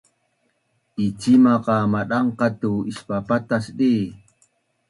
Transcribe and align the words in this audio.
Icimaq 1.05 1.59
qa 1.65 1.75
madangqac 1.93 2.53
tu 2.61 2.71
ispapatas 2.91 3.65
di? 3.77 3.93